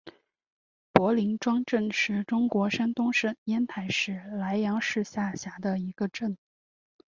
[0.91, 6.35] 柏林庄镇是中国山东省烟台市莱阳市下辖的一个镇。